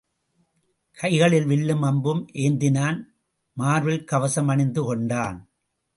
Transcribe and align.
கைகளில் 0.97 1.45
வில்லும் 1.45 1.81
அம்பும் 1.81 2.27
ஏந்தினான் 2.33 2.97
மார்பில் 3.57 4.03
கவசம் 4.03 4.47
அணிந்து 4.47 4.83
கொண்டான். 4.83 5.37